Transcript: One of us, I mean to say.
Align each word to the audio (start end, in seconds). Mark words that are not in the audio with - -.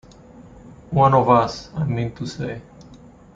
One 0.89 1.13
of 1.13 1.29
us, 1.29 1.69
I 1.75 1.83
mean 1.83 2.15
to 2.15 2.25
say. 2.25 2.63